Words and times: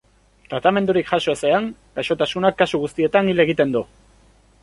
Tratamendurik 0.51 1.09
jaso 1.11 1.33
ezean, 1.35 1.67
gaixotasunak 1.99 2.57
kasu 2.63 2.81
guztietan 2.87 3.29
hil 3.33 3.45
egiten 3.47 3.77
du. 3.79 3.85